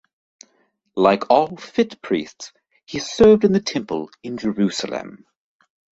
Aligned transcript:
Like 0.95 1.29
all 1.29 1.57
fit 1.57 2.01
priests, 2.01 2.53
he 2.87 2.97
served 2.97 3.43
in 3.43 3.51
the 3.51 3.61
Temple 3.61 4.09
in 4.23 4.35
Jerusalem. 4.35 5.27